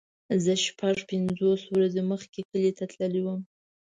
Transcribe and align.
زه 0.43 0.53
شپږ 0.65 0.97
پنځوس 1.09 1.61
ورځې 1.73 2.01
مخکې 2.11 2.39
کلی 2.49 2.71
ته 2.77 2.83
تللی 2.91 3.21
وم. 3.23 3.39